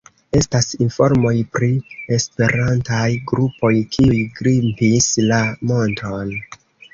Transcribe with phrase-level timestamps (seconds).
[0.37, 1.67] Estas informoj pri
[2.17, 3.03] esperantistaj
[3.33, 5.39] grupoj, kiuj grimpis la
[5.75, 6.35] monton.